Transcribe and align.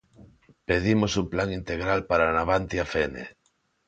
Pedimos 0.69 1.15
un 1.21 1.27
plan 1.33 1.53
integral 1.59 1.99
para 2.09 2.33
Navantia 2.37 2.85
Fene. 2.91 3.25